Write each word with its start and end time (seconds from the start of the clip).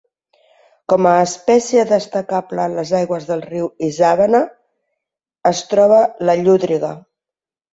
Com 0.93 1.07
a 1.09 1.11
espècie 1.25 1.83
destacable 1.91 2.65
en 2.71 2.77
les 2.79 2.93
aigües 3.01 3.29
del 3.33 3.45
riu 3.51 3.69
Isàvena 3.89 4.41
es 5.53 5.63
troba 5.75 6.01
la 6.27 6.39
llúdriga. 6.45 6.91